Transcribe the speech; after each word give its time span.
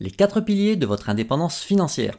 les 0.00 0.10
quatre 0.10 0.40
piliers 0.40 0.76
de 0.76 0.86
votre 0.86 1.10
indépendance 1.10 1.60
financière. 1.60 2.16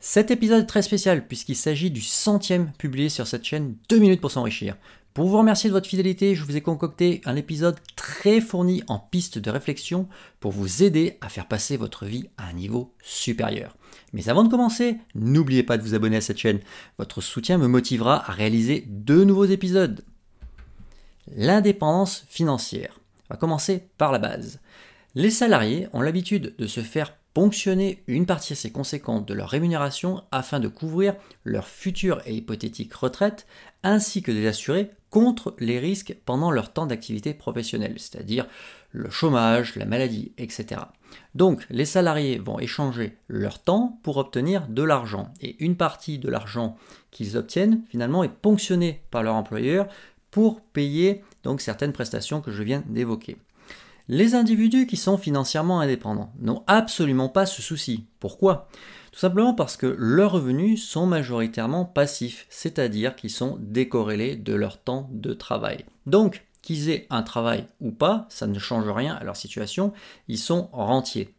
Cet 0.00 0.30
épisode 0.30 0.64
est 0.64 0.66
très 0.66 0.82
spécial 0.82 1.26
puisqu'il 1.26 1.56
s'agit 1.56 1.90
du 1.90 2.00
centième 2.00 2.72
publié 2.72 3.08
sur 3.08 3.26
cette 3.26 3.44
chaîne 3.44 3.76
2 3.88 3.98
minutes 3.98 4.20
pour 4.20 4.30
s'enrichir. 4.30 4.76
Pour 5.14 5.26
vous 5.26 5.38
remercier 5.38 5.68
de 5.68 5.74
votre 5.74 5.88
fidélité, 5.88 6.34
je 6.34 6.44
vous 6.44 6.56
ai 6.56 6.60
concocté 6.60 7.20
un 7.24 7.36
épisode 7.36 7.78
très 7.96 8.40
fourni 8.40 8.82
en 8.86 8.98
pistes 8.98 9.38
de 9.38 9.50
réflexion 9.50 10.08
pour 10.38 10.52
vous 10.52 10.82
aider 10.82 11.18
à 11.20 11.28
faire 11.28 11.46
passer 11.46 11.76
votre 11.76 12.04
vie 12.04 12.28
à 12.36 12.46
un 12.46 12.52
niveau 12.52 12.94
supérieur. 13.02 13.76
Mais 14.12 14.28
avant 14.28 14.44
de 14.44 14.48
commencer, 14.48 14.98
n'oubliez 15.14 15.62
pas 15.62 15.78
de 15.78 15.82
vous 15.82 15.94
abonner 15.94 16.16
à 16.16 16.20
cette 16.20 16.38
chaîne. 16.38 16.60
Votre 16.98 17.20
soutien 17.20 17.58
me 17.58 17.66
motivera 17.66 18.28
à 18.28 18.32
réaliser 18.32 18.84
deux 18.88 19.24
nouveaux 19.24 19.44
épisodes. 19.44 20.04
L'indépendance 21.36 22.24
financière. 22.28 23.00
On 23.28 23.34
va 23.34 23.38
commencer 23.38 23.88
par 23.98 24.12
la 24.12 24.18
base. 24.18 24.60
Les 25.14 25.30
salariés 25.30 25.88
ont 25.92 26.02
l'habitude 26.02 26.54
de 26.56 26.66
se 26.68 26.80
faire 26.80 27.16
ponctionner 27.34 28.02
une 28.06 28.26
partie 28.26 28.54
assez 28.54 28.70
conséquente 28.70 29.26
de 29.26 29.34
leur 29.34 29.48
rémunération 29.48 30.22
afin 30.32 30.60
de 30.60 30.68
couvrir 30.68 31.14
leur 31.44 31.66
future 31.66 32.20
et 32.26 32.34
hypothétique 32.34 32.92
retraite, 32.94 33.46
ainsi 33.82 34.22
que 34.22 34.32
de 34.32 34.38
les 34.38 34.48
assurer 34.48 34.90
contre 35.10 35.54
les 35.58 35.78
risques 35.78 36.16
pendant 36.24 36.50
leur 36.50 36.72
temps 36.72 36.86
d'activité 36.86 37.34
professionnelle, 37.34 37.94
c'est-à-dire 37.98 38.46
le 38.92 39.10
chômage, 39.10 39.76
la 39.76 39.84
maladie, 39.84 40.32
etc. 40.38 40.82
Donc 41.34 41.66
les 41.70 41.84
salariés 41.84 42.38
vont 42.38 42.58
échanger 42.58 43.16
leur 43.28 43.60
temps 43.60 43.98
pour 44.02 44.16
obtenir 44.16 44.66
de 44.68 44.82
l'argent, 44.82 45.32
et 45.40 45.62
une 45.62 45.76
partie 45.76 46.18
de 46.18 46.28
l'argent 46.28 46.76
qu'ils 47.10 47.36
obtiennent 47.36 47.82
finalement 47.88 48.24
est 48.24 48.28
ponctionnée 48.28 49.02
par 49.10 49.22
leur 49.22 49.34
employeur 49.34 49.88
pour 50.30 50.60
payer 50.60 51.22
donc 51.42 51.60
certaines 51.60 51.92
prestations 51.92 52.40
que 52.40 52.52
je 52.52 52.62
viens 52.62 52.84
d'évoquer. 52.86 53.36
Les 54.12 54.34
individus 54.34 54.88
qui 54.88 54.96
sont 54.96 55.16
financièrement 55.16 55.78
indépendants 55.78 56.32
n'ont 56.40 56.64
absolument 56.66 57.28
pas 57.28 57.46
ce 57.46 57.62
souci. 57.62 58.06
Pourquoi? 58.18 58.66
Tout 59.12 59.20
simplement 59.20 59.54
parce 59.54 59.76
que 59.76 59.86
leurs 59.86 60.32
revenus 60.32 60.84
sont 60.84 61.06
majoritairement 61.06 61.84
passifs, 61.84 62.44
c'est-à-dire 62.50 63.14
qu'ils 63.14 63.30
sont 63.30 63.56
décorrélés 63.60 64.34
de 64.34 64.52
leur 64.52 64.78
temps 64.78 65.08
de 65.12 65.32
travail. 65.32 65.84
Donc, 66.06 66.44
qu'ils 66.60 66.90
aient 66.90 67.06
un 67.08 67.22
travail 67.22 67.66
ou 67.80 67.92
pas, 67.92 68.26
ça 68.30 68.48
ne 68.48 68.58
change 68.58 68.88
rien 68.88 69.14
à 69.14 69.22
leur 69.22 69.36
situation, 69.36 69.92
ils 70.26 70.38
sont 70.38 70.70
rentiers. 70.72 71.32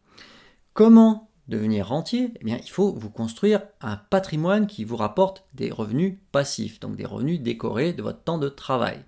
Comment 0.72 1.28
devenir 1.48 1.88
rentier? 1.88 2.32
Eh 2.40 2.44
bien, 2.46 2.58
il 2.64 2.70
faut 2.70 2.94
vous 2.94 3.10
construire 3.10 3.60
un 3.82 3.98
patrimoine 3.98 4.66
qui 4.66 4.84
vous 4.84 4.96
rapporte 4.96 5.44
des 5.52 5.70
revenus 5.70 6.16
passifs, 6.32 6.80
donc 6.80 6.96
des 6.96 7.04
revenus 7.04 7.42
décorés 7.42 7.92
de 7.92 8.02
votre 8.02 8.22
temps 8.22 8.38
de 8.38 8.48
travail 8.48 9.04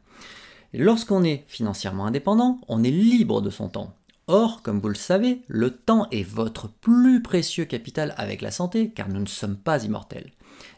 lorsqu'on 0.82 1.24
est 1.24 1.44
financièrement 1.46 2.06
indépendant, 2.06 2.60
on 2.68 2.82
est 2.82 2.90
libre 2.90 3.40
de 3.40 3.50
son 3.50 3.68
temps. 3.68 3.94
Or, 4.26 4.62
comme 4.62 4.80
vous 4.80 4.88
le 4.88 4.94
savez, 4.94 5.42
le 5.48 5.70
temps 5.70 6.08
est 6.10 6.22
votre 6.22 6.68
plus 6.68 7.22
précieux 7.22 7.66
capital 7.66 8.14
avec 8.16 8.40
la 8.40 8.50
santé, 8.50 8.90
car 8.90 9.08
nous 9.08 9.20
ne 9.20 9.26
sommes 9.26 9.56
pas 9.56 9.84
immortels. 9.84 10.32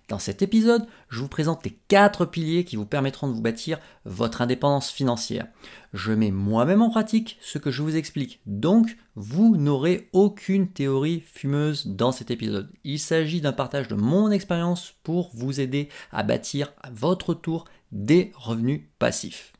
Dans 0.08 0.18
cet 0.20 0.40
épisode, 0.40 0.86
je 1.08 1.20
vous 1.20 1.28
présente 1.28 1.64
les 1.64 1.76
quatre 1.88 2.26
piliers 2.26 2.64
qui 2.64 2.76
vous 2.76 2.86
permettront 2.86 3.26
de 3.26 3.32
vous 3.32 3.40
bâtir 3.40 3.78
votre 4.04 4.40
indépendance 4.40 4.90
financière. 4.90 5.48
Je 5.94 6.12
mets 6.12 6.30
moi-même 6.30 6.82
en 6.82 6.90
pratique 6.90 7.38
ce 7.40 7.58
que 7.58 7.72
je 7.72 7.82
vous 7.82 7.96
explique, 7.96 8.40
donc 8.46 8.96
vous 9.16 9.56
n'aurez 9.56 10.08
aucune 10.12 10.68
théorie 10.68 11.24
fumeuse 11.26 11.86
dans 11.88 12.12
cet 12.12 12.30
épisode. 12.30 12.70
Il 12.84 13.00
s'agit 13.00 13.40
d'un 13.40 13.52
partage 13.52 13.88
de 13.88 13.96
mon 13.96 14.30
expérience 14.30 14.94
pour 15.02 15.30
vous 15.34 15.60
aider 15.60 15.88
à 16.12 16.22
bâtir 16.22 16.72
à 16.82 16.90
votre 16.90 17.34
tour 17.34 17.64
des 17.90 18.32
revenus 18.36 18.82
passifs. 18.98 19.55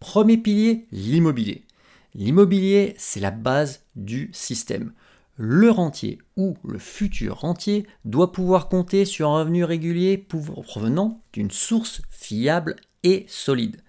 Premier 0.00 0.36
pilier, 0.36 0.86
l'immobilier. 0.92 1.64
L'immobilier, 2.14 2.94
c'est 2.98 3.20
la 3.20 3.30
base 3.30 3.84
du 3.96 4.30
système. 4.32 4.92
Le 5.36 5.70
rentier 5.70 6.18
ou 6.36 6.56
le 6.64 6.78
futur 6.78 7.40
rentier 7.40 7.86
doit 8.04 8.32
pouvoir 8.32 8.68
compter 8.68 9.04
sur 9.04 9.30
un 9.30 9.40
revenu 9.40 9.64
régulier 9.64 10.18
provenant 10.18 11.22
d'une 11.32 11.50
source 11.50 12.02
fiable 12.10 12.76
et 13.02 13.24
solide. 13.28 13.80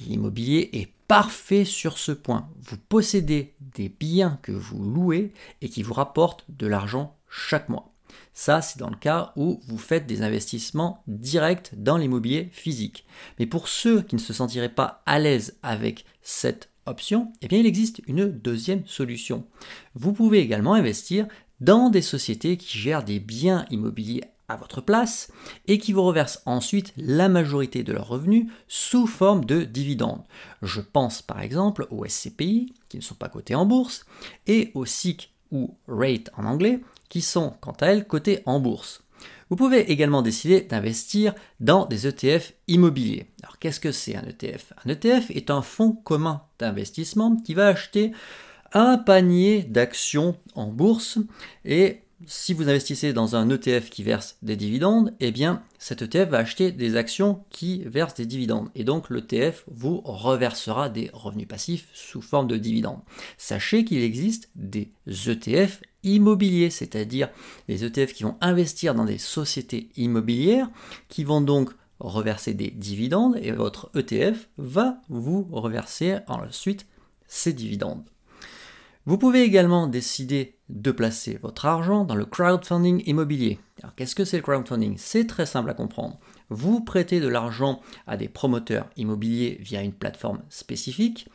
L'immobilier 0.00 0.70
est 0.72 0.92
parfait 1.08 1.64
sur 1.64 1.98
ce 1.98 2.12
point. 2.12 2.48
Vous 2.60 2.76
possédez 2.76 3.54
des 3.60 3.88
biens 3.88 4.38
que 4.42 4.52
vous 4.52 4.82
louez 4.82 5.32
et 5.60 5.68
qui 5.68 5.82
vous 5.82 5.94
rapportent 5.94 6.44
de 6.48 6.66
l'argent 6.66 7.16
chaque 7.28 7.68
mois. 7.68 7.95
Ça, 8.34 8.60
c'est 8.60 8.78
dans 8.78 8.90
le 8.90 8.96
cas 8.96 9.32
où 9.36 9.60
vous 9.66 9.78
faites 9.78 10.06
des 10.06 10.22
investissements 10.22 11.02
directs 11.06 11.72
dans 11.76 11.96
l'immobilier 11.96 12.48
physique. 12.52 13.06
Mais 13.38 13.46
pour 13.46 13.68
ceux 13.68 14.02
qui 14.02 14.14
ne 14.14 14.20
se 14.20 14.32
sentiraient 14.32 14.68
pas 14.68 15.02
à 15.06 15.18
l'aise 15.18 15.58
avec 15.62 16.04
cette 16.22 16.68
option, 16.86 17.32
eh 17.42 17.48
bien, 17.48 17.58
il 17.58 17.66
existe 17.66 18.02
une 18.06 18.26
deuxième 18.28 18.86
solution. 18.86 19.44
Vous 19.94 20.12
pouvez 20.12 20.40
également 20.40 20.74
investir 20.74 21.26
dans 21.60 21.90
des 21.90 22.02
sociétés 22.02 22.56
qui 22.56 22.78
gèrent 22.78 23.04
des 23.04 23.20
biens 23.20 23.64
immobiliers 23.70 24.24
à 24.48 24.56
votre 24.56 24.80
place 24.80 25.32
et 25.66 25.78
qui 25.78 25.92
vous 25.92 26.02
reversent 26.02 26.42
ensuite 26.46 26.92
la 26.96 27.28
majorité 27.28 27.82
de 27.82 27.92
leurs 27.92 28.08
revenus 28.08 28.46
sous 28.68 29.06
forme 29.06 29.44
de 29.44 29.62
dividendes. 29.62 30.22
Je 30.62 30.80
pense 30.80 31.22
par 31.22 31.40
exemple 31.40 31.86
aux 31.90 32.06
SCPI 32.06 32.72
qui 32.88 32.96
ne 32.96 33.02
sont 33.02 33.14
pas 33.14 33.28
cotés 33.28 33.54
en 33.54 33.66
bourse 33.66 34.06
et 34.46 34.70
aux 34.74 34.86
SIC 34.86 35.32
ou 35.50 35.74
RATE 35.88 36.30
en 36.36 36.44
anglais 36.44 36.80
qui 37.08 37.20
sont 37.20 37.54
quant 37.60 37.76
à 37.80 37.86
elles 37.86 38.06
cotées 38.06 38.42
en 38.46 38.60
bourse. 38.60 39.02
Vous 39.48 39.56
pouvez 39.56 39.92
également 39.92 40.22
décider 40.22 40.62
d'investir 40.62 41.34
dans 41.60 41.86
des 41.86 42.06
ETF 42.06 42.52
immobiliers. 42.66 43.26
Alors 43.42 43.58
qu'est-ce 43.58 43.80
que 43.80 43.92
c'est 43.92 44.16
un 44.16 44.24
ETF 44.24 44.72
Un 44.84 44.90
ETF 44.90 45.30
est 45.30 45.50
un 45.50 45.62
fonds 45.62 45.92
commun 45.92 46.42
d'investissement 46.58 47.36
qui 47.36 47.54
va 47.54 47.68
acheter 47.68 48.12
un 48.72 48.98
panier 48.98 49.62
d'actions 49.62 50.36
en 50.54 50.66
bourse 50.66 51.18
et 51.64 52.00
si 52.24 52.54
vous 52.54 52.68
investissez 52.68 53.12
dans 53.12 53.36
un 53.36 53.50
ETF 53.50 53.90
qui 53.90 54.02
verse 54.02 54.38
des 54.40 54.56
dividendes, 54.56 55.12
eh 55.20 55.30
bien 55.30 55.62
cet 55.78 56.00
ETF 56.00 56.30
va 56.30 56.38
acheter 56.38 56.72
des 56.72 56.96
actions 56.96 57.44
qui 57.50 57.84
versent 57.84 58.14
des 58.14 58.24
dividendes. 58.24 58.70
Et 58.74 58.84
donc 58.84 59.10
l'ETF 59.10 59.64
vous 59.70 60.00
reversera 60.00 60.88
des 60.88 61.10
revenus 61.12 61.46
passifs 61.46 61.88
sous 61.92 62.22
forme 62.22 62.48
de 62.48 62.56
dividendes. 62.56 63.00
Sachez 63.36 63.84
qu'il 63.84 64.02
existe 64.02 64.50
des 64.54 64.90
ETF 65.06 65.82
immobiliers, 66.06 66.70
c'est-à-dire 66.70 67.28
des 67.68 67.84
ETF 67.84 68.14
qui 68.14 68.22
vont 68.22 68.36
investir 68.40 68.94
dans 68.94 69.04
des 69.04 69.18
sociétés 69.18 69.90
immobilières, 69.96 70.70
qui 71.08 71.24
vont 71.24 71.40
donc 71.40 71.70
reverser 71.98 72.54
des 72.54 72.70
dividendes, 72.70 73.36
et 73.40 73.52
votre 73.52 73.90
ETF 73.94 74.48
va 74.58 75.00
vous 75.08 75.48
reverser 75.50 76.18
ensuite 76.28 76.86
ces 77.26 77.52
dividendes. 77.52 78.04
Vous 79.06 79.18
pouvez 79.18 79.42
également 79.42 79.86
décider 79.86 80.56
de 80.68 80.90
placer 80.90 81.38
votre 81.40 81.66
argent 81.66 82.04
dans 82.04 82.16
le 82.16 82.24
crowdfunding 82.24 83.04
immobilier. 83.06 83.60
Alors 83.80 83.94
qu'est-ce 83.94 84.16
que 84.16 84.24
c'est 84.24 84.36
le 84.36 84.42
crowdfunding? 84.42 84.96
C'est 84.98 85.28
très 85.28 85.46
simple 85.46 85.70
à 85.70 85.74
comprendre. 85.74 86.18
Vous 86.48 86.80
prêtez 86.80 87.20
de 87.20 87.28
l'argent 87.28 87.80
à 88.08 88.16
des 88.16 88.28
promoteurs 88.28 88.90
immobiliers 88.96 89.58
via 89.60 89.82
une 89.82 89.92
plateforme 89.92 90.42
spécifique. 90.48 91.28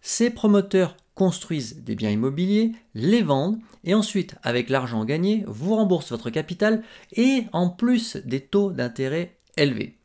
Ces 0.00 0.30
promoteurs 0.30 0.96
construisent 1.18 1.82
des 1.82 1.96
biens 1.96 2.12
immobiliers, 2.12 2.70
les 2.94 3.22
vendent 3.22 3.58
et 3.82 3.92
ensuite, 3.92 4.36
avec 4.44 4.70
l'argent 4.70 5.04
gagné, 5.04 5.42
vous 5.48 5.74
remboursent 5.74 6.12
votre 6.12 6.30
capital 6.30 6.84
et 7.10 7.42
en 7.52 7.70
plus 7.70 8.18
des 8.18 8.40
taux 8.40 8.70
d'intérêt 8.70 9.36
élevés. 9.56 9.98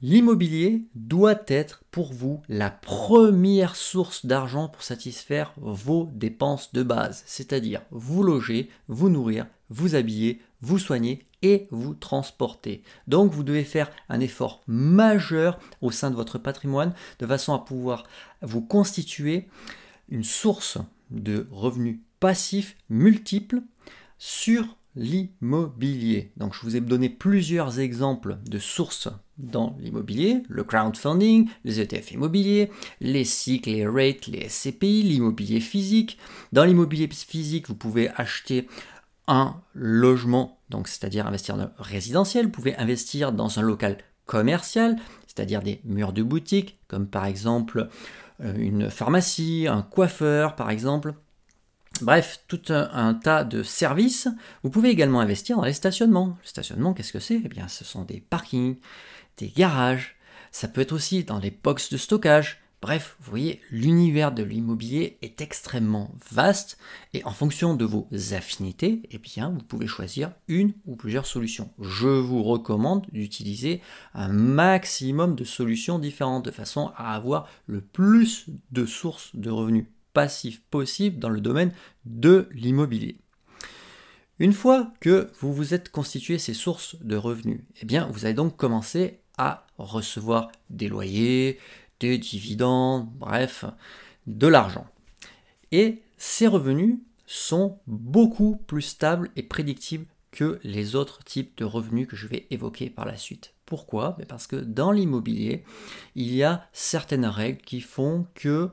L'immobilier 0.00 0.82
doit 0.96 1.40
être 1.46 1.84
pour 1.92 2.12
vous 2.12 2.42
la 2.48 2.68
première 2.68 3.76
source 3.76 4.26
d'argent 4.26 4.66
pour 4.66 4.82
satisfaire 4.82 5.52
vos 5.56 6.10
dépenses 6.12 6.72
de 6.72 6.82
base, 6.82 7.22
c'est-à-dire 7.26 7.82
vous 7.92 8.24
loger, 8.24 8.70
vous 8.88 9.08
nourrir, 9.08 9.46
vous 9.70 9.94
habiller, 9.94 10.40
vous 10.62 10.80
soigner 10.80 11.28
et 11.42 11.68
vous 11.70 11.94
transporter. 11.94 12.82
Donc 13.06 13.30
vous 13.30 13.44
devez 13.44 13.62
faire 13.62 13.88
un 14.08 14.18
effort 14.18 14.62
majeur 14.66 15.60
au 15.80 15.92
sein 15.92 16.10
de 16.10 16.16
votre 16.16 16.38
patrimoine 16.38 16.92
de 17.20 17.26
façon 17.26 17.54
à 17.54 17.60
pouvoir 17.60 18.02
vous 18.42 18.62
constituer 18.62 19.46
une 20.12 20.24
source 20.24 20.78
de 21.10 21.48
revenus 21.50 21.98
passifs 22.20 22.76
multiples 22.88 23.62
sur 24.18 24.76
l'immobilier. 24.94 26.32
Donc 26.36 26.54
je 26.54 26.60
vous 26.60 26.76
ai 26.76 26.80
donné 26.80 27.08
plusieurs 27.08 27.80
exemples 27.80 28.36
de 28.46 28.58
sources 28.58 29.08
dans 29.38 29.74
l'immobilier, 29.80 30.42
le 30.48 30.64
crowdfunding, 30.64 31.48
les 31.64 31.80
ETF 31.80 32.12
immobiliers, 32.12 32.70
les 33.00 33.24
cycles, 33.24 33.70
les 33.70 33.86
rates, 33.86 34.26
les 34.26 34.48
SCPI, 34.50 35.02
l'immobilier 35.02 35.60
physique. 35.60 36.18
Dans 36.52 36.64
l'immobilier 36.64 37.08
physique, 37.08 37.68
vous 37.68 37.74
pouvez 37.74 38.10
acheter 38.10 38.68
un 39.26 39.56
logement, 39.72 40.60
donc 40.68 40.88
c'est-à-dire 40.88 41.26
investir 41.26 41.56
dans 41.56 41.70
résidentiel, 41.78 42.46
vous 42.46 42.52
pouvez 42.52 42.76
investir 42.76 43.32
dans 43.32 43.58
un 43.58 43.62
local 43.62 43.96
commercial, 44.26 44.96
c'est-à-dire 45.26 45.62
des 45.62 45.80
murs 45.84 46.12
de 46.12 46.22
boutique, 46.22 46.78
comme 46.86 47.06
par 47.06 47.24
exemple 47.24 47.88
une 48.40 48.90
pharmacie, 48.90 49.66
un 49.68 49.82
coiffeur 49.82 50.56
par 50.56 50.70
exemple. 50.70 51.14
Bref, 52.00 52.40
tout 52.48 52.62
un, 52.70 53.14
tas 53.14 53.44
de 53.44 53.62
services. 53.62 54.28
Vous 54.62 54.70
pouvez 54.70 54.88
également 54.88 55.20
investir 55.20 55.56
dans 55.56 55.64
les 55.64 55.72
stationnements. 55.72 56.38
Le 56.42 56.48
stationnement, 56.48 56.94
qu'est-ce 56.94 57.12
que 57.12 57.20
c'est? 57.20 57.40
Eh 57.44 57.48
bien, 57.48 57.68
ce 57.68 57.84
sont 57.84 58.04
des 58.04 58.20
parkings, 58.20 58.76
des 59.36 59.48
garages. 59.48 60.16
Ça 60.50 60.68
peut 60.68 60.80
être 60.80 60.92
aussi 60.92 61.24
dans 61.24 61.38
des 61.38 61.50
box 61.50 61.92
de 61.92 61.96
stockage, 61.96 62.61
Bref, 62.82 63.14
vous 63.20 63.30
voyez, 63.30 63.60
l'univers 63.70 64.32
de 64.32 64.42
l'immobilier 64.42 65.16
est 65.22 65.40
extrêmement 65.40 66.10
vaste 66.32 66.78
et 67.14 67.24
en 67.24 67.30
fonction 67.30 67.76
de 67.76 67.84
vos 67.84 68.08
affinités, 68.32 69.02
eh 69.12 69.18
bien, 69.18 69.50
vous 69.50 69.62
pouvez 69.62 69.86
choisir 69.86 70.32
une 70.48 70.72
ou 70.84 70.96
plusieurs 70.96 71.26
solutions. 71.26 71.70
Je 71.80 72.08
vous 72.08 72.42
recommande 72.42 73.06
d'utiliser 73.12 73.80
un 74.14 74.32
maximum 74.32 75.36
de 75.36 75.44
solutions 75.44 76.00
différentes 76.00 76.44
de 76.44 76.50
façon 76.50 76.90
à 76.96 77.14
avoir 77.14 77.48
le 77.66 77.80
plus 77.80 78.46
de 78.72 78.84
sources 78.84 79.30
de 79.36 79.50
revenus 79.50 79.86
passifs 80.12 80.60
possibles 80.62 81.20
dans 81.20 81.30
le 81.30 81.40
domaine 81.40 81.72
de 82.04 82.48
l'immobilier. 82.50 83.16
Une 84.40 84.52
fois 84.52 84.92
que 84.98 85.30
vous 85.38 85.54
vous 85.54 85.72
êtes 85.72 85.90
constitué 85.90 86.36
ces 86.36 86.52
sources 86.52 86.96
de 87.00 87.14
revenus, 87.14 87.60
eh 87.80 87.86
bien, 87.86 88.08
vous 88.08 88.24
allez 88.24 88.34
donc 88.34 88.56
commencer 88.56 89.20
à 89.38 89.66
recevoir 89.78 90.50
des 90.70 90.88
loyers, 90.88 91.58
des 92.08 92.18
dividendes, 92.18 93.08
bref, 93.14 93.64
de 94.26 94.46
l'argent. 94.46 94.86
Et 95.70 96.02
ces 96.16 96.46
revenus 96.46 96.98
sont 97.26 97.78
beaucoup 97.86 98.56
plus 98.66 98.82
stables 98.82 99.30
et 99.36 99.42
prédictibles 99.42 100.06
que 100.30 100.58
les 100.62 100.96
autres 100.96 101.22
types 101.24 101.56
de 101.58 101.64
revenus 101.64 102.08
que 102.08 102.16
je 102.16 102.26
vais 102.26 102.46
évoquer 102.50 102.90
par 102.90 103.04
la 103.04 103.16
suite. 103.16 103.54
Pourquoi? 103.66 104.16
Parce 104.28 104.46
que 104.46 104.56
dans 104.56 104.92
l'immobilier, 104.92 105.64
il 106.14 106.34
y 106.34 106.42
a 106.42 106.66
certaines 106.72 107.26
règles 107.26 107.62
qui 107.62 107.80
font 107.80 108.26
que 108.34 108.70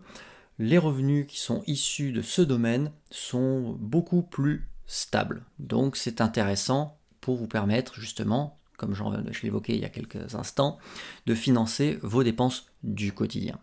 les 0.57 0.77
revenus 0.77 1.25
qui 1.27 1.39
sont 1.39 1.63
issus 1.67 2.11
de 2.11 2.21
ce 2.21 2.41
domaine 2.41 2.91
sont 3.11 3.77
beaucoup 3.79 4.23
plus 4.23 4.69
stable. 4.87 5.45
Donc 5.57 5.95
c'est 5.95 6.21
intéressant 6.21 6.97
pour 7.21 7.37
vous 7.37 7.47
permettre 7.47 7.95
justement, 7.95 8.58
comme 8.79 8.95
je 8.95 9.45
évoqué 9.45 9.75
il 9.75 9.81
y 9.81 9.85
a 9.85 9.89
quelques 9.89 10.33
instants, 10.33 10.79
de 11.27 11.35
financer 11.35 11.99
vos 12.01 12.23
dépenses 12.23 12.65
du 12.81 13.11
quotidien. 13.11 13.59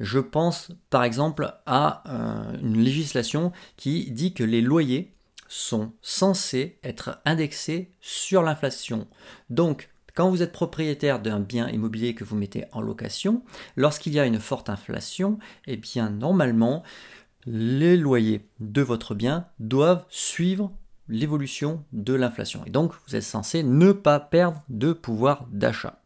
Je 0.00 0.18
pense 0.18 0.72
par 0.90 1.04
exemple 1.04 1.54
à 1.64 2.02
euh, 2.08 2.58
une 2.60 2.82
législation 2.82 3.52
qui 3.76 4.10
dit 4.10 4.34
que 4.34 4.44
les 4.44 4.60
loyers 4.60 5.14
sont 5.48 5.92
censés 6.02 6.78
être 6.82 7.20
indexés 7.24 7.92
sur 8.00 8.42
l'inflation. 8.42 9.06
Donc 9.48 9.90
quand 10.14 10.28
vous 10.28 10.42
êtes 10.42 10.52
propriétaire 10.52 11.20
d'un 11.20 11.40
bien 11.40 11.68
immobilier 11.68 12.14
que 12.14 12.24
vous 12.24 12.36
mettez 12.36 12.64
en 12.72 12.80
location, 12.80 13.44
lorsqu'il 13.76 14.12
y 14.12 14.20
a 14.20 14.26
une 14.26 14.40
forte 14.40 14.68
inflation, 14.68 15.38
eh 15.66 15.76
bien 15.76 16.10
normalement 16.10 16.82
les 17.46 17.96
loyers 17.96 18.48
de 18.60 18.82
votre 18.82 19.14
bien 19.14 19.46
doivent 19.58 20.04
suivre 20.08 20.72
l'évolution 21.08 21.84
de 21.92 22.14
l'inflation. 22.14 22.62
Et 22.66 22.70
donc, 22.70 22.92
vous 23.06 23.16
êtes 23.16 23.22
censé 23.22 23.62
ne 23.62 23.92
pas 23.92 24.20
perdre 24.20 24.62
de 24.68 24.92
pouvoir 24.92 25.46
d'achat. 25.50 26.00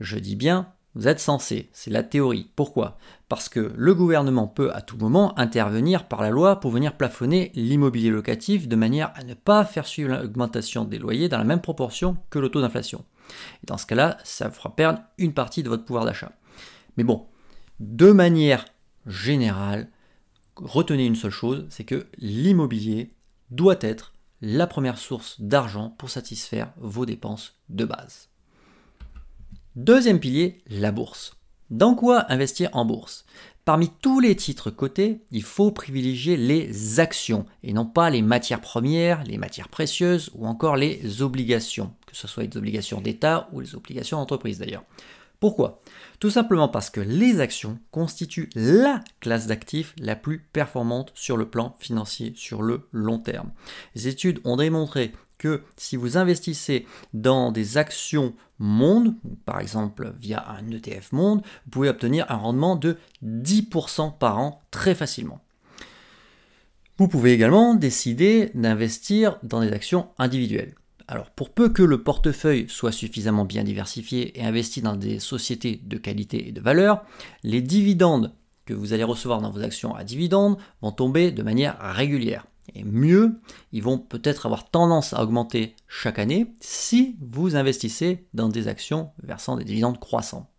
Je 0.00 0.18
dis 0.18 0.36
bien, 0.36 0.72
vous 0.94 1.08
êtes 1.08 1.20
censé, 1.20 1.68
c'est 1.72 1.90
la 1.90 2.02
théorie. 2.02 2.50
Pourquoi? 2.56 2.96
Parce 3.28 3.50
que 3.50 3.72
le 3.76 3.94
gouvernement 3.94 4.46
peut 4.46 4.72
à 4.72 4.80
tout 4.80 4.96
moment 4.96 5.38
intervenir 5.38 6.08
par 6.08 6.22
la 6.22 6.30
loi 6.30 6.58
pour 6.58 6.70
venir 6.70 6.96
plafonner 6.96 7.52
l'immobilier 7.54 8.08
locatif 8.08 8.66
de 8.66 8.76
manière 8.76 9.12
à 9.14 9.22
ne 9.22 9.34
pas 9.34 9.66
faire 9.66 9.86
suivre 9.86 10.16
l'augmentation 10.16 10.84
des 10.84 10.98
loyers 10.98 11.28
dans 11.28 11.36
la 11.36 11.44
même 11.44 11.60
proportion 11.60 12.16
que 12.30 12.38
le 12.38 12.48
taux 12.48 12.62
d'inflation. 12.62 13.04
Et 13.62 13.66
dans 13.66 13.76
ce 13.76 13.84
cas-là, 13.84 14.16
ça 14.24 14.50
fera 14.50 14.74
perdre 14.74 15.00
une 15.18 15.34
partie 15.34 15.62
de 15.62 15.68
votre 15.68 15.84
pouvoir 15.84 16.06
d'achat. 16.06 16.32
Mais 16.96 17.04
bon, 17.04 17.26
de 17.78 18.10
manière 18.10 18.64
générale, 19.06 19.88
retenez 20.56 21.04
une 21.04 21.14
seule 21.14 21.30
chose, 21.30 21.66
c'est 21.68 21.84
que 21.84 22.06
l'immobilier 22.16 23.12
doit 23.50 23.78
être 23.80 24.12
la 24.40 24.66
première 24.66 24.98
source 24.98 25.40
d'argent 25.40 25.90
pour 25.98 26.10
satisfaire 26.10 26.72
vos 26.76 27.06
dépenses 27.06 27.54
de 27.68 27.84
base. 27.84 28.28
Deuxième 29.74 30.20
pilier, 30.20 30.62
la 30.68 30.92
bourse. 30.92 31.36
Dans 31.70 31.94
quoi 31.94 32.30
investir 32.32 32.70
en 32.72 32.84
bourse? 32.84 33.24
Parmi 33.64 33.90
tous 34.00 34.20
les 34.20 34.36
titres 34.36 34.70
cotés, 34.70 35.22
il 35.32 35.42
faut 35.42 35.72
privilégier 35.72 36.36
les 36.36 37.00
actions 37.00 37.46
et 37.64 37.72
non 37.72 37.84
pas 37.84 38.10
les 38.10 38.22
matières 38.22 38.60
premières, 38.60 39.24
les 39.24 39.38
matières 39.38 39.68
précieuses 39.68 40.30
ou 40.34 40.46
encore 40.46 40.76
les 40.76 41.20
obligations, 41.20 41.92
que 42.06 42.14
ce 42.14 42.28
soit 42.28 42.44
les 42.44 42.56
obligations 42.56 43.00
d'État 43.00 43.48
ou 43.52 43.60
les 43.60 43.74
obligations 43.74 44.18
d'entreprise 44.18 44.60
d'ailleurs. 44.60 44.84
Pourquoi? 45.40 45.80
Tout 46.18 46.30
simplement 46.30 46.68
parce 46.68 46.88
que 46.88 47.00
les 47.00 47.40
actions 47.40 47.78
constituent 47.90 48.48
la 48.54 49.00
classe 49.20 49.46
d'actifs 49.46 49.94
la 49.98 50.16
plus 50.16 50.38
performante 50.38 51.12
sur 51.14 51.36
le 51.36 51.48
plan 51.48 51.76
financier 51.78 52.32
sur 52.36 52.62
le 52.62 52.88
long 52.92 53.18
terme. 53.18 53.50
Les 53.94 54.08
études 54.08 54.40
ont 54.44 54.56
démontré 54.56 55.12
que 55.38 55.62
si 55.76 55.96
vous 55.96 56.16
investissez 56.16 56.86
dans 57.12 57.52
des 57.52 57.76
actions 57.76 58.34
monde, 58.58 59.14
par 59.44 59.60
exemple 59.60 60.14
via 60.18 60.48
un 60.50 60.70
ETF 60.70 61.12
monde, 61.12 61.42
vous 61.64 61.70
pouvez 61.70 61.88
obtenir 61.90 62.24
un 62.30 62.36
rendement 62.36 62.76
de 62.76 62.96
10% 63.22 64.16
par 64.16 64.38
an 64.38 64.62
très 64.70 64.94
facilement. 64.94 65.40
Vous 66.98 67.08
pouvez 67.08 67.32
également 67.32 67.74
décider 67.74 68.50
d'investir 68.54 69.38
dans 69.42 69.60
des 69.60 69.72
actions 69.72 70.08
individuelles. 70.18 70.74
Alors 71.08 71.30
pour 71.30 71.50
peu 71.50 71.68
que 71.68 71.82
le 71.82 72.02
portefeuille 72.02 72.68
soit 72.68 72.92
suffisamment 72.92 73.44
bien 73.44 73.62
diversifié 73.62 74.38
et 74.38 74.44
investi 74.44 74.82
dans 74.82 74.96
des 74.96 75.20
sociétés 75.20 75.80
de 75.84 75.98
qualité 75.98 76.48
et 76.48 76.52
de 76.52 76.60
valeur, 76.60 77.04
les 77.44 77.62
dividendes 77.62 78.32
que 78.64 78.74
vous 78.74 78.92
allez 78.92 79.04
recevoir 79.04 79.40
dans 79.40 79.50
vos 79.50 79.62
actions 79.62 79.94
à 79.94 80.02
dividendes 80.02 80.58
vont 80.82 80.90
tomber 80.90 81.30
de 81.30 81.42
manière 81.44 81.78
régulière. 81.80 82.46
Et 82.74 82.82
mieux, 82.82 83.40
ils 83.70 83.82
vont 83.82 83.98
peut-être 83.98 84.46
avoir 84.46 84.68
tendance 84.68 85.12
à 85.12 85.22
augmenter 85.22 85.76
chaque 85.86 86.18
année 86.18 86.52
si 86.60 87.16
vous 87.20 87.54
investissez 87.54 88.26
dans 88.34 88.48
des 88.48 88.66
actions 88.66 89.10
versant 89.22 89.56
des 89.56 89.64
dividendes 89.64 90.00
croissants. 90.00 90.50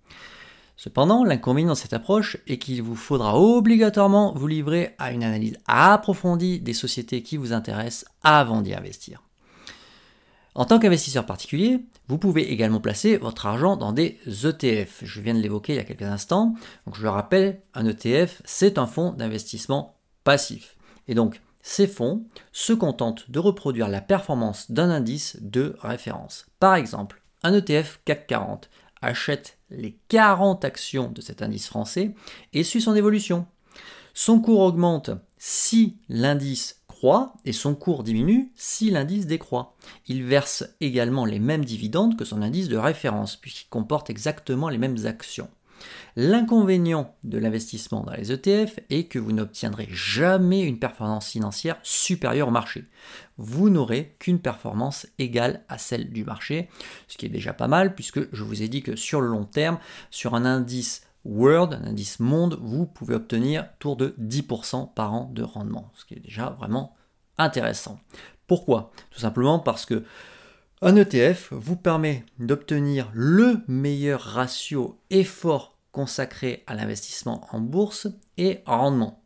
Cependant, 0.78 1.26
l'inconvénient 1.26 1.74
de 1.74 1.78
cette 1.78 1.94
approche 1.94 2.38
est 2.48 2.60
qu'il 2.60 2.82
vous 2.82 2.96
faudra 2.96 3.38
obligatoirement 3.38 4.34
vous 4.36 4.48
livrer 4.48 4.96
à 5.00 5.12
une 5.12 5.24
analyse 5.24 5.58
approfondie 5.68 6.62
des 6.62 6.74
sociétés 6.74 7.24
qui 7.24 7.36
vous 7.36 7.52
intéressent 7.52 8.06
avant 8.24 8.62
d'y 8.62 8.74
investir. 8.74 9.27
En 10.58 10.66
tant 10.66 10.80
qu'investisseur 10.80 11.24
particulier, 11.24 11.86
vous 12.08 12.18
pouvez 12.18 12.52
également 12.52 12.80
placer 12.80 13.18
votre 13.18 13.46
argent 13.46 13.78
dans 13.78 13.94
des 13.94 14.18
ETF. 14.26 15.04
Je 15.04 15.22
viens 15.22 15.36
de 15.36 15.40
l'évoquer 15.40 15.74
il 15.74 15.76
y 15.76 15.80
a 15.80 15.84
quelques 15.84 16.02
instants. 16.02 16.56
Je 16.92 17.04
le 17.04 17.10
rappelle, 17.10 17.62
un 17.76 17.86
ETF, 17.86 18.42
c'est 18.44 18.80
un 18.80 18.88
fonds 18.88 19.12
d'investissement 19.12 20.00
passif. 20.24 20.76
Et 21.08 21.14
donc, 21.14 21.44
ces 21.62 21.86
fonds 21.86 22.26
se 22.54 22.74
contentent 22.74 23.30
de 23.30 23.38
reproduire 23.38 23.88
la 23.88 24.02
performance 24.02 24.72
d'un 24.72 24.90
indice 24.90 25.38
de 25.42 25.76
référence. 25.80 26.48
Par 26.60 26.74
exemple, 26.74 27.22
un 27.44 27.54
ETF 27.54 28.00
CAC 28.04 28.26
40 28.26 28.70
achète 29.04 29.60
les 29.70 30.00
40 30.08 30.66
actions 30.66 31.12
de 31.12 31.22
cet 31.22 31.44
indice 31.44 31.68
français 31.68 32.16
et 32.54 32.64
suit 32.64 32.82
son 32.82 32.96
évolution. 32.96 33.46
Son 34.16 34.40
cours 34.42 34.62
augmente 34.62 35.12
si 35.38 35.98
l'indice 36.10 36.82
et 37.46 37.54
son 37.54 37.76
cours 37.76 38.04
diminue 38.04 38.52
si 38.56 38.90
l'indice 38.90 39.28
décroît. 39.28 39.76
Il 40.08 40.24
verse 40.24 40.66
également 40.82 41.26
les 41.26 41.40
mêmes 41.40 41.66
dividendes 41.66 42.18
que 42.18 42.26
son 42.26 42.42
indice 42.42 42.70
de 42.70 42.78
référence 42.78 43.36
puisqu'il 43.36 43.70
comporte 43.70 44.10
exactement 44.10 44.70
les 44.70 44.78
mêmes 44.78 45.06
actions. 45.06 45.50
L'inconvénient 46.16 47.16
de 47.24 47.38
l'investissement 47.38 48.02
dans 48.02 48.14
les 48.14 48.32
ETF 48.32 48.80
est 48.90 49.04
que 49.04 49.20
vous 49.20 49.32
n'obtiendrez 49.32 49.88
jamais 49.92 50.64
une 50.64 50.80
performance 50.80 51.30
financière 51.30 51.78
supérieure 51.84 52.48
au 52.48 52.52
marché. 52.52 52.86
Vous 53.38 53.70
n'aurez 53.70 54.16
qu'une 54.18 54.40
performance 54.40 55.06
égale 55.20 55.64
à 55.70 55.78
celle 55.78 56.12
du 56.12 56.24
marché, 56.24 56.70
ce 57.08 57.18
qui 57.18 57.28
est 57.28 57.30
déjà 57.30 57.54
pas 57.54 57.68
mal 57.68 57.94
puisque 57.94 58.34
je 58.34 58.44
vous 58.44 58.64
ai 58.64 58.68
dit 58.68 58.82
que 58.82 58.96
sur 58.96 59.22
le 59.22 59.28
long 59.28 59.46
terme, 59.46 59.78
sur 60.10 60.34
un 60.34 60.46
indice 60.46 61.07
World, 61.26 61.74
un 61.74 61.88
indice 61.88 62.20
monde, 62.20 62.58
vous 62.62 62.86
pouvez 62.86 63.16
obtenir 63.16 63.68
autour 63.76 63.98
de 63.98 64.16
10% 64.20 64.94
par 64.94 65.14
an 65.14 65.30
de 65.34 65.44
rendement, 65.44 65.92
ce 65.96 66.06
qui 66.06 66.14
est 66.14 66.20
déjà 66.20 66.52
vraiment 66.52 66.96
intéressant. 67.38 68.00
Pourquoi? 68.48 68.92
Tout 69.12 69.20
simplement 69.20 69.60
parce 69.60 69.86
que 69.86 70.06
un 70.82 70.96
ETF 70.96 71.52
vous 71.54 71.76
permet 71.76 72.24
d'obtenir 72.40 73.10
le 73.14 73.62
meilleur 73.68 74.22
ratio 74.22 75.00
effort 75.10 75.76
consacré 75.92 76.64
à 76.68 76.76
l'investissement 76.76 77.48
en 77.52 77.60
bourse 77.60 78.08
et 78.38 78.62
en 78.68 78.82
rendement. 78.82 79.24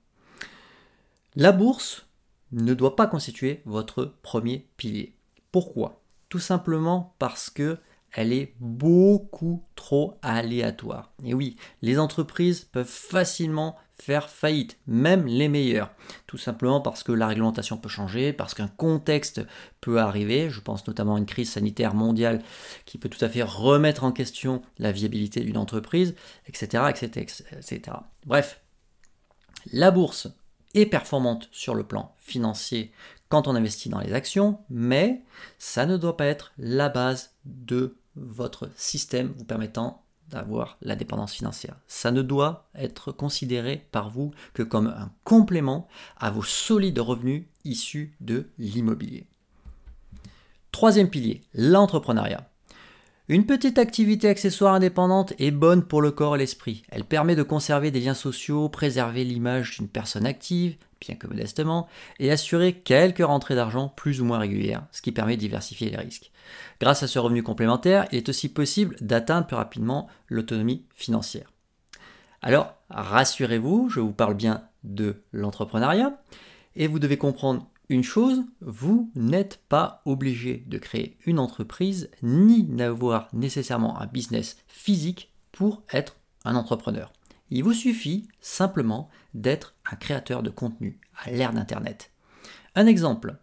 La 1.35 1.51
bourse 1.51 2.07
ne 2.53 2.73
doit 2.73 2.95
pas 2.95 3.07
constituer 3.07 3.61
votre 3.65 4.15
premier 4.21 4.69
pilier. 4.77 5.15
Pourquoi? 5.51 6.01
Tout 6.29 6.39
simplement 6.39 7.13
parce 7.19 7.49
que 7.49 7.77
elle 8.13 8.33
est 8.33 8.55
beaucoup 8.59 9.63
trop 9.75 10.17
aléatoire. 10.21 11.13
Et 11.23 11.33
oui, 11.33 11.55
les 11.81 11.97
entreprises 11.97 12.65
peuvent 12.65 12.85
facilement 12.85 13.77
faire 13.93 14.29
faillite, 14.29 14.79
même 14.87 15.27
les 15.27 15.47
meilleurs. 15.47 15.91
Tout 16.25 16.37
simplement 16.37 16.81
parce 16.81 17.03
que 17.03 17.11
la 17.11 17.27
réglementation 17.27 17.77
peut 17.77 17.89
changer, 17.89 18.33
parce 18.33 18.53
qu'un 18.53 18.67
contexte 18.67 19.41
peut 19.79 19.99
arriver. 19.99 20.49
Je 20.49 20.59
pense 20.59 20.87
notamment 20.87 21.15
à 21.15 21.19
une 21.19 21.25
crise 21.25 21.51
sanitaire 21.51 21.93
mondiale 21.93 22.41
qui 22.85 22.97
peut 22.97 23.09
tout 23.09 23.23
à 23.23 23.29
fait 23.29 23.43
remettre 23.43 24.03
en 24.03 24.11
question 24.11 24.61
la 24.79 24.91
viabilité 24.91 25.41
d'une 25.41 25.57
entreprise, 25.57 26.15
etc., 26.47 26.85
etc., 26.89 27.27
etc. 27.51 27.97
Bref, 28.25 28.61
la 29.71 29.91
bourse 29.91 30.27
est 30.73 30.85
performante 30.87 31.47
sur 31.51 31.75
le 31.75 31.83
plan 31.83 32.15
financier 32.17 32.91
quand 33.29 33.47
on 33.47 33.55
investit 33.55 33.89
dans 33.89 33.99
les 33.99 34.13
actions, 34.13 34.59
mais 34.69 35.23
ça 35.57 35.85
ne 35.85 35.95
doit 35.95 36.17
pas 36.17 36.25
être 36.25 36.51
la 36.57 36.89
base 36.89 37.35
de 37.45 37.97
votre 38.15 38.69
système 38.75 39.33
vous 39.37 39.45
permettant 39.45 40.03
d'avoir 40.27 40.77
la 40.81 40.95
dépendance 40.95 41.33
financière. 41.33 41.75
Ça 41.87 42.11
ne 42.11 42.21
doit 42.21 42.69
être 42.75 43.11
considéré 43.11 43.87
par 43.91 44.09
vous 44.09 44.31
que 44.53 44.63
comme 44.63 44.87
un 44.87 45.11
complément 45.23 45.87
à 46.17 46.31
vos 46.31 46.43
solides 46.43 46.99
revenus 46.99 47.45
issus 47.65 48.15
de 48.21 48.49
l'immobilier. 48.57 49.27
Troisième 50.71 51.09
pilier, 51.09 51.41
l'entrepreneuriat. 51.53 52.50
Une 53.27 53.45
petite 53.45 53.77
activité 53.77 54.27
accessoire 54.27 54.73
indépendante 54.73 55.33
est 55.39 55.51
bonne 55.51 55.83
pour 55.83 56.01
le 56.01 56.11
corps 56.11 56.35
et 56.35 56.39
l'esprit. 56.39 56.83
Elle 56.89 57.03
permet 57.03 57.35
de 57.35 57.43
conserver 57.43 57.91
des 57.91 57.99
liens 57.99 58.15
sociaux, 58.15 58.67
préserver 58.67 59.23
l'image 59.23 59.77
d'une 59.77 59.87
personne 59.87 60.25
active, 60.25 60.75
bien 60.99 61.15
que 61.15 61.27
modestement, 61.27 61.87
et 62.19 62.31
assurer 62.31 62.73
quelques 62.73 63.23
rentrées 63.23 63.55
d'argent 63.55 63.89
plus 63.89 64.21
ou 64.21 64.25
moins 64.25 64.39
régulières, 64.39 64.85
ce 64.91 65.03
qui 65.03 65.11
permet 65.11 65.35
de 65.35 65.41
diversifier 65.41 65.91
les 65.91 65.97
risques. 65.97 66.31
Grâce 66.79 67.03
à 67.03 67.07
ce 67.07 67.19
revenu 67.19 67.43
complémentaire, 67.43 68.07
il 68.11 68.17
est 68.17 68.29
aussi 68.29 68.49
possible 68.49 68.95
d'atteindre 69.01 69.45
plus 69.45 69.55
rapidement 69.55 70.07
l'autonomie 70.27 70.85
financière. 70.95 71.51
Alors, 72.41 72.73
rassurez-vous, 72.89 73.89
je 73.89 73.99
vous 73.99 74.13
parle 74.13 74.33
bien 74.33 74.63
de 74.83 75.21
l'entrepreneuriat, 75.31 76.19
et 76.75 76.87
vous 76.87 76.99
devez 76.99 77.17
comprendre 77.17 77.67
une 77.91 78.03
chose, 78.05 78.43
vous 78.61 79.11
n'êtes 79.15 79.59
pas 79.67 80.01
obligé 80.05 80.63
de 80.65 80.77
créer 80.77 81.17
une 81.25 81.39
entreprise 81.39 82.09
ni 82.23 82.63
d'avoir 82.63 83.27
nécessairement 83.33 83.99
un 83.99 84.07
business 84.07 84.55
physique 84.67 85.33
pour 85.51 85.83
être 85.91 86.15
un 86.45 86.55
entrepreneur. 86.55 87.11
Il 87.49 87.65
vous 87.65 87.73
suffit 87.73 88.29
simplement 88.39 89.09
d'être 89.33 89.75
un 89.91 89.97
créateur 89.97 90.41
de 90.41 90.49
contenu 90.49 90.99
à 91.21 91.31
l'ère 91.31 91.51
d'Internet. 91.51 92.11
Un 92.75 92.87
exemple. 92.87 93.35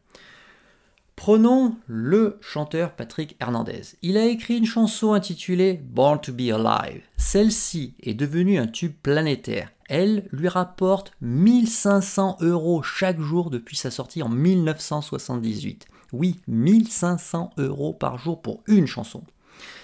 Prenons 1.14 1.76
le 1.87 2.38
chanteur 2.40 2.93
Patrick 2.93 3.37
Hernandez. 3.40 3.83
Il 4.00 4.17
a 4.17 4.25
écrit 4.25 4.57
une 4.57 4.64
chanson 4.64 5.12
intitulée 5.12 5.75
Born 5.75 6.21
to 6.23 6.33
be 6.33 6.50
Alive. 6.50 7.02
Celle-ci 7.19 7.95
est 8.00 8.14
devenue 8.14 8.59
un 8.59 8.67
tube 8.67 8.95
planétaire. 9.02 9.71
Elle 9.88 10.28
lui 10.33 10.49
rapporte 10.49 11.12
1500 11.23 12.38
euros 12.40 12.83
chaque 12.83 13.21
jour 13.21 13.50
depuis 13.50 13.76
sa 13.76 13.90
sortie 13.90 14.23
en 14.23 14.28
1978. 14.28 15.87
Oui, 16.12 16.40
1500 16.47 17.50
euros 17.59 17.95
par 17.95 18.18
jour 18.18 18.40
pour 18.40 18.62
une 18.66 18.87
chanson. 18.87 19.25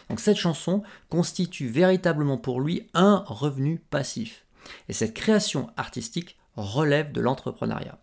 Donc 0.08 0.20
cette 0.20 0.36
chanson 0.36 0.82
constitue 1.08 1.68
véritablement 1.68 2.38
pour 2.38 2.60
lui 2.60 2.86
un 2.92 3.24
revenu 3.26 3.82
passif. 3.90 4.44
Et 4.88 4.92
cette 4.92 5.14
création 5.14 5.70
artistique 5.76 6.36
relève 6.56 7.12
de 7.12 7.20
l'entrepreneuriat. 7.20 7.98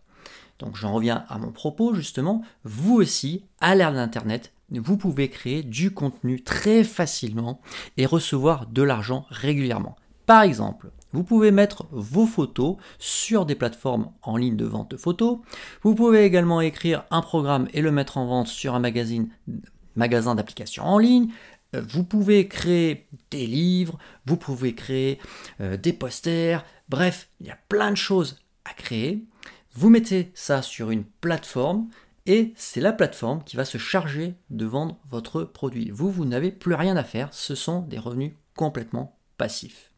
Donc 0.59 0.75
j'en 0.75 0.93
reviens 0.93 1.25
à 1.29 1.37
mon 1.37 1.51
propos 1.51 1.93
justement, 1.93 2.43
vous 2.63 2.95
aussi, 2.95 3.45
à 3.59 3.75
l'ère 3.75 3.93
d'Internet, 3.93 4.53
vous 4.71 4.97
pouvez 4.97 5.29
créer 5.29 5.63
du 5.63 5.93
contenu 5.93 6.43
très 6.43 6.83
facilement 6.83 7.61
et 7.97 8.05
recevoir 8.05 8.67
de 8.67 8.83
l'argent 8.83 9.25
régulièrement. 9.29 9.95
Par 10.25 10.43
exemple, 10.43 10.91
vous 11.13 11.23
pouvez 11.23 11.51
mettre 11.51 11.87
vos 11.91 12.25
photos 12.25 12.77
sur 12.99 13.45
des 13.45 13.55
plateformes 13.55 14.11
en 14.21 14.37
ligne 14.37 14.55
de 14.55 14.65
vente 14.65 14.91
de 14.91 14.97
photos. 14.97 15.39
Vous 15.81 15.95
pouvez 15.95 16.23
également 16.23 16.61
écrire 16.61 17.03
un 17.11 17.21
programme 17.21 17.67
et 17.73 17.81
le 17.81 17.91
mettre 17.91 18.17
en 18.17 18.25
vente 18.25 18.47
sur 18.47 18.75
un 18.75 18.79
magasin 18.79 20.35
d'applications 20.35 20.85
en 20.85 20.97
ligne. 20.97 21.29
Euh, 21.75 21.81
vous 21.87 22.03
pouvez 22.03 22.47
créer 22.47 23.07
des 23.29 23.47
livres, 23.47 23.97
vous 24.25 24.37
pouvez 24.37 24.75
créer 24.75 25.19
euh, 25.59 25.77
des 25.77 25.93
posters, 25.93 26.65
bref, 26.89 27.29
il 27.39 27.47
y 27.47 27.51
a 27.51 27.57
plein 27.69 27.91
de 27.91 27.97
choses 27.97 28.39
à 28.65 28.73
créer. 28.73 29.25
Vous 29.73 29.89
mettez 29.89 30.31
ça 30.33 30.61
sur 30.61 30.91
une 30.91 31.05
plateforme 31.05 31.87
et 32.25 32.53
c'est 32.55 32.81
la 32.81 32.93
plateforme 32.93 33.43
qui 33.43 33.55
va 33.55 33.65
se 33.65 33.77
charger 33.77 34.35
de 34.49 34.65
vendre 34.65 34.97
votre 35.09 35.43
produit. 35.43 35.89
Vous, 35.91 36.11
vous 36.11 36.25
n'avez 36.25 36.51
plus 36.51 36.75
rien 36.75 36.97
à 36.97 37.03
faire, 37.03 37.33
ce 37.33 37.55
sont 37.55 37.81
des 37.81 37.99
revenus 37.99 38.33
complètement 38.55 39.17
passifs. 39.37 39.90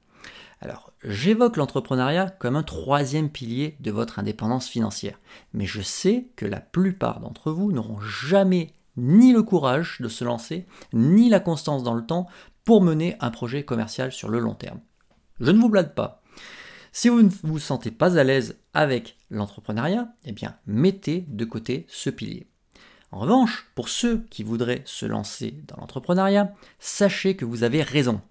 Alors, 0.63 0.93
j'évoque 1.03 1.57
l'entrepreneuriat 1.57 2.29
comme 2.29 2.55
un 2.55 2.63
troisième 2.63 3.29
pilier 3.29 3.75
de 3.81 3.91
votre 3.91 4.17
indépendance 4.17 4.69
financière, 4.69 5.19
mais 5.51 5.65
je 5.65 5.81
sais 5.81 6.27
que 6.37 6.45
la 6.45 6.61
plupart 6.61 7.19
d'entre 7.19 7.51
vous 7.51 7.73
n'auront 7.73 7.99
jamais 7.99 8.71
ni 8.95 9.33
le 9.33 9.43
courage 9.43 9.97
de 9.99 10.07
se 10.07 10.23
lancer, 10.23 10.65
ni 10.93 11.27
la 11.27 11.41
constance 11.41 11.83
dans 11.83 11.95
le 11.95 12.05
temps 12.05 12.27
pour 12.63 12.81
mener 12.81 13.17
un 13.19 13.29
projet 13.29 13.65
commercial 13.65 14.13
sur 14.13 14.29
le 14.29 14.39
long 14.39 14.53
terme. 14.53 14.79
Je 15.41 15.51
ne 15.51 15.59
vous 15.59 15.67
blade 15.67 15.95
pas. 15.95 16.23
Si 16.93 17.09
vous 17.09 17.23
ne 17.23 17.29
vous 17.43 17.59
sentez 17.59 17.91
pas 17.91 18.17
à 18.17 18.23
l'aise 18.23 18.55
avec 18.73 19.17
l'entrepreneuriat, 19.31 20.13
eh 20.23 20.31
bien, 20.31 20.55
mettez 20.65 21.25
de 21.27 21.43
côté 21.43 21.85
ce 21.89 22.09
pilier. 22.09 22.47
En 23.11 23.19
revanche, 23.19 23.67
pour 23.75 23.89
ceux 23.89 24.25
qui 24.29 24.43
voudraient 24.43 24.83
se 24.85 25.05
lancer 25.05 25.55
dans 25.67 25.75
l'entrepreneuriat, 25.81 26.53
sachez 26.79 27.35
que 27.35 27.43
vous 27.43 27.63
avez 27.63 27.83
raison. 27.83 28.21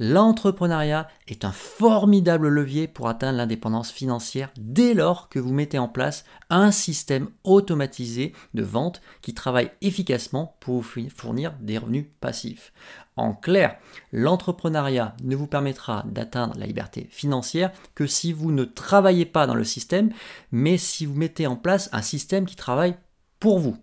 L'entrepreneuriat 0.00 1.08
est 1.26 1.44
un 1.44 1.50
formidable 1.50 2.48
levier 2.48 2.86
pour 2.86 3.08
atteindre 3.08 3.38
l'indépendance 3.38 3.90
financière 3.90 4.52
dès 4.56 4.94
lors 4.94 5.28
que 5.28 5.40
vous 5.40 5.52
mettez 5.52 5.78
en 5.78 5.88
place 5.88 6.24
un 6.50 6.70
système 6.70 7.28
automatisé 7.42 8.32
de 8.54 8.62
vente 8.62 9.00
qui 9.22 9.34
travaille 9.34 9.72
efficacement 9.80 10.56
pour 10.60 10.82
vous 10.82 11.08
fournir 11.10 11.54
des 11.60 11.78
revenus 11.78 12.06
passifs. 12.20 12.72
En 13.16 13.34
clair, 13.34 13.76
l'entrepreneuriat 14.12 15.16
ne 15.24 15.34
vous 15.34 15.48
permettra 15.48 16.04
d'atteindre 16.06 16.56
la 16.56 16.66
liberté 16.66 17.08
financière 17.10 17.72
que 17.96 18.06
si 18.06 18.32
vous 18.32 18.52
ne 18.52 18.64
travaillez 18.64 19.26
pas 19.26 19.48
dans 19.48 19.56
le 19.56 19.64
système, 19.64 20.12
mais 20.52 20.78
si 20.78 21.06
vous 21.06 21.14
mettez 21.14 21.48
en 21.48 21.56
place 21.56 21.88
un 21.92 22.02
système 22.02 22.46
qui 22.46 22.54
travaille 22.54 22.96
pour 23.40 23.58
vous. 23.58 23.76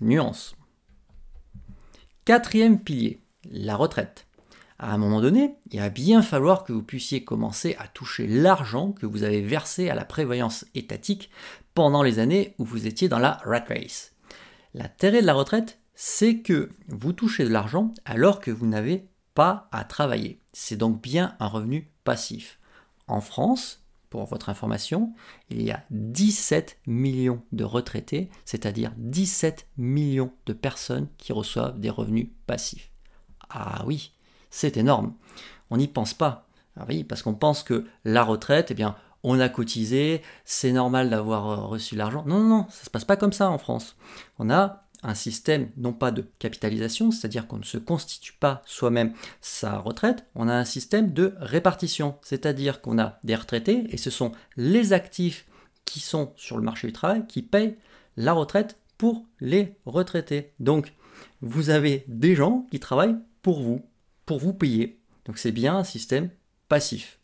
Nuance. 0.00 0.54
Quatrième 2.24 2.78
pilier, 2.78 3.20
la 3.50 3.74
retraite. 3.74 4.26
À 4.84 4.92
un 4.92 4.98
moment 4.98 5.22
donné, 5.22 5.56
il 5.70 5.80
va 5.80 5.88
bien 5.88 6.20
falloir 6.20 6.62
que 6.62 6.74
vous 6.74 6.82
puissiez 6.82 7.24
commencer 7.24 7.74
à 7.78 7.88
toucher 7.88 8.26
l'argent 8.26 8.92
que 8.92 9.06
vous 9.06 9.22
avez 9.22 9.40
versé 9.40 9.88
à 9.88 9.94
la 9.94 10.04
prévoyance 10.04 10.66
étatique 10.74 11.30
pendant 11.72 12.02
les 12.02 12.18
années 12.18 12.54
où 12.58 12.66
vous 12.66 12.86
étiez 12.86 13.08
dans 13.08 13.18
la 13.18 13.40
rat 13.46 13.64
race. 13.66 14.12
L'intérêt 14.74 15.22
de 15.22 15.26
la 15.26 15.32
retraite, 15.32 15.78
c'est 15.94 16.40
que 16.40 16.68
vous 16.88 17.14
touchez 17.14 17.44
de 17.44 17.48
l'argent 17.48 17.94
alors 18.04 18.40
que 18.40 18.50
vous 18.50 18.66
n'avez 18.66 19.08
pas 19.32 19.70
à 19.72 19.84
travailler. 19.84 20.42
C'est 20.52 20.76
donc 20.76 21.00
bien 21.00 21.34
un 21.40 21.46
revenu 21.46 21.90
passif. 22.04 22.58
En 23.06 23.22
France, 23.22 23.86
pour 24.10 24.26
votre 24.26 24.50
information, 24.50 25.14
il 25.48 25.62
y 25.62 25.70
a 25.70 25.82
17 25.92 26.80
millions 26.86 27.42
de 27.52 27.64
retraités, 27.64 28.28
c'est-à-dire 28.44 28.92
17 28.98 29.66
millions 29.78 30.34
de 30.44 30.52
personnes 30.52 31.08
qui 31.16 31.32
reçoivent 31.32 31.80
des 31.80 31.88
revenus 31.88 32.28
passifs. 32.46 32.90
Ah 33.48 33.82
oui, 33.86 34.12
c'est 34.54 34.76
énorme. 34.76 35.14
On 35.70 35.76
n'y 35.76 35.88
pense 35.88 36.14
pas. 36.14 36.46
Ah 36.76 36.84
oui, 36.88 37.02
parce 37.02 37.22
qu'on 37.22 37.34
pense 37.34 37.64
que 37.64 37.84
la 38.04 38.22
retraite, 38.22 38.70
eh 38.70 38.74
bien, 38.74 38.94
on 39.24 39.40
a 39.40 39.48
cotisé, 39.48 40.22
c'est 40.44 40.70
normal 40.70 41.10
d'avoir 41.10 41.48
euh, 41.48 41.66
reçu 41.66 41.96
l'argent. 41.96 42.24
Non, 42.26 42.38
non, 42.38 42.48
non, 42.48 42.66
ça 42.70 42.84
se 42.84 42.90
passe 42.90 43.04
pas 43.04 43.16
comme 43.16 43.32
ça 43.32 43.50
en 43.50 43.58
France. 43.58 43.96
On 44.38 44.50
a 44.50 44.84
un 45.02 45.14
système 45.14 45.70
non 45.76 45.92
pas 45.92 46.12
de 46.12 46.24
capitalisation, 46.38 47.10
c'est-à-dire 47.10 47.48
qu'on 47.48 47.58
ne 47.58 47.64
se 47.64 47.78
constitue 47.78 48.32
pas 48.32 48.62
soi-même 48.64 49.12
sa 49.40 49.78
retraite, 49.78 50.24
on 50.34 50.48
a 50.48 50.54
un 50.54 50.64
système 50.64 51.12
de 51.12 51.34
répartition, 51.38 52.16
c'est-à-dire 52.22 52.80
qu'on 52.80 52.98
a 52.98 53.18
des 53.24 53.34
retraités 53.34 53.86
et 53.90 53.98
ce 53.98 54.10
sont 54.10 54.32
les 54.56 54.92
actifs 54.92 55.46
qui 55.84 56.00
sont 56.00 56.32
sur 56.36 56.56
le 56.56 56.62
marché 56.62 56.86
du 56.86 56.92
travail 56.92 57.26
qui 57.26 57.42
payent 57.42 57.76
la 58.16 58.32
retraite 58.32 58.78
pour 58.96 59.26
les 59.40 59.76
retraités. 59.84 60.52
Donc 60.58 60.94
vous 61.42 61.68
avez 61.68 62.04
des 62.08 62.34
gens 62.34 62.66
qui 62.70 62.80
travaillent 62.80 63.18
pour 63.42 63.60
vous, 63.60 63.84
pour 64.26 64.38
vous 64.38 64.54
payer. 64.54 65.00
Donc 65.24 65.38
c'est 65.38 65.52
bien 65.52 65.76
un 65.76 65.84
système 65.84 66.30
passif. 66.68 67.18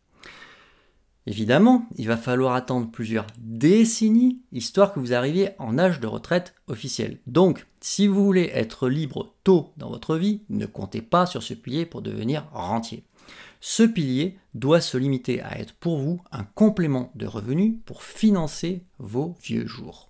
Évidemment, 1.27 1.87
il 1.97 2.09
va 2.09 2.17
falloir 2.17 2.55
attendre 2.55 2.91
plusieurs 2.91 3.27
décennies 3.39 4.41
histoire 4.53 4.93
que 4.93 5.01
vous 5.01 5.13
arriviez 5.13 5.51
en 5.59 5.79
âge 5.79 6.01
de 6.01 6.07
retraite 6.07 6.55
officiel. 6.67 7.19
Donc, 7.27 7.67
si 7.81 8.07
vous 8.07 8.25
voulez 8.25 8.51
être 8.55 8.89
libre 8.89 9.35
tôt 9.45 9.73
dans 9.77 9.91
votre 9.91 10.17
vie, 10.17 10.43
ne 10.49 10.67
comptez 10.67 11.03
pas 11.03 11.27
sur 11.27 11.43
ce 11.43 11.55
pilier 11.55 11.85
pour 11.85 12.03
devenir 12.03 12.49
rentier. 12.53 13.05
Ce 13.61 13.83
pilier 13.83 14.39
doit 14.55 14.81
se 14.81 14.97
limiter 14.97 15.43
à 15.43 15.59
être 15.61 15.75
pour 15.75 15.99
vous 15.99 16.23
un 16.33 16.45
complément 16.45 17.13
de 17.15 17.27
revenus 17.27 17.75
pour 17.85 18.03
financer 18.03 18.83
vos 18.99 19.37
vieux 19.43 19.67
jours. 19.67 20.09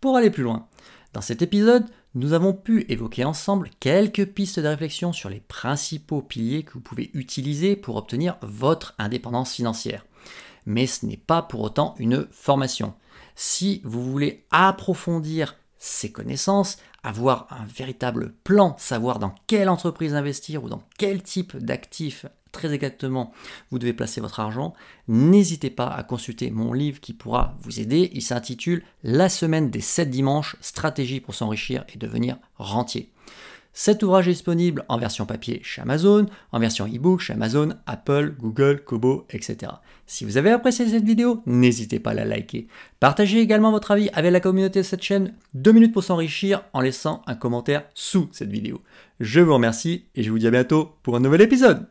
Pour 0.00 0.16
aller 0.16 0.30
plus 0.30 0.42
loin, 0.42 0.66
dans 1.12 1.20
cet 1.20 1.40
épisode, 1.42 1.86
nous 2.14 2.32
avons 2.32 2.52
pu 2.52 2.86
évoquer 2.88 3.24
ensemble 3.24 3.70
quelques 3.78 4.26
pistes 4.26 4.58
de 4.58 4.66
réflexion 4.66 5.12
sur 5.12 5.28
les 5.28 5.40
principaux 5.40 6.22
piliers 6.22 6.64
que 6.64 6.72
vous 6.72 6.80
pouvez 6.80 7.10
utiliser 7.14 7.76
pour 7.76 7.96
obtenir 7.96 8.36
votre 8.42 8.94
indépendance 8.98 9.54
financière. 9.54 10.04
Mais 10.66 10.86
ce 10.86 11.06
n'est 11.06 11.16
pas 11.16 11.42
pour 11.42 11.60
autant 11.60 11.94
une 11.98 12.26
formation. 12.32 12.94
Si 13.36 13.80
vous 13.84 14.02
voulez 14.02 14.44
approfondir 14.50 15.56
ces 15.78 16.10
connaissances, 16.10 16.78
avoir 17.02 17.46
un 17.50 17.64
véritable 17.64 18.34
plan, 18.44 18.74
savoir 18.78 19.18
dans 19.18 19.34
quelle 19.46 19.68
entreprise 19.68 20.14
investir 20.14 20.64
ou 20.64 20.68
dans 20.68 20.82
quel 20.98 21.22
type 21.22 21.56
d'actifs 21.56 22.26
très 22.52 22.72
exactement 22.72 23.32
vous 23.70 23.78
devez 23.78 23.92
placer 23.92 24.20
votre 24.20 24.40
argent, 24.40 24.74
n'hésitez 25.08 25.70
pas 25.70 25.86
à 25.86 26.02
consulter 26.02 26.50
mon 26.50 26.72
livre 26.72 27.00
qui 27.00 27.12
pourra 27.12 27.56
vous 27.60 27.80
aider. 27.80 28.10
Il 28.12 28.22
s'intitule 28.22 28.82
La 29.02 29.28
semaine 29.28 29.70
des 29.70 29.80
7 29.80 30.10
dimanches, 30.10 30.56
stratégie 30.60 31.20
pour 31.20 31.34
s'enrichir 31.34 31.84
et 31.94 31.98
devenir 31.98 32.38
rentier. 32.56 33.12
Cet 33.72 34.02
ouvrage 34.02 34.26
est 34.28 34.32
disponible 34.32 34.84
en 34.88 34.98
version 34.98 35.26
papier 35.26 35.60
chez 35.62 35.80
Amazon, 35.80 36.26
en 36.52 36.58
version 36.58 36.86
e-book 36.86 37.20
chez 37.20 37.32
Amazon, 37.32 37.70
Apple, 37.86 38.34
Google, 38.38 38.82
Kobo, 38.84 39.26
etc. 39.30 39.72
Si 40.06 40.24
vous 40.24 40.36
avez 40.36 40.50
apprécié 40.50 40.88
cette 40.88 41.04
vidéo, 41.04 41.42
n'hésitez 41.46 42.00
pas 42.00 42.10
à 42.10 42.14
la 42.14 42.24
liker. 42.24 42.66
Partagez 42.98 43.40
également 43.40 43.70
votre 43.70 43.92
avis 43.92 44.10
avec 44.12 44.32
la 44.32 44.40
communauté 44.40 44.80
de 44.80 44.84
cette 44.84 45.02
chaîne. 45.02 45.34
Deux 45.54 45.72
minutes 45.72 45.92
pour 45.92 46.02
s'enrichir 46.02 46.64
en 46.72 46.80
laissant 46.80 47.22
un 47.26 47.36
commentaire 47.36 47.84
sous 47.94 48.28
cette 48.32 48.50
vidéo. 48.50 48.82
Je 49.20 49.40
vous 49.40 49.54
remercie 49.54 50.06
et 50.16 50.22
je 50.22 50.30
vous 50.30 50.38
dis 50.38 50.48
à 50.48 50.50
bientôt 50.50 50.96
pour 51.02 51.14
un 51.16 51.20
nouvel 51.20 51.42
épisode. 51.42 51.86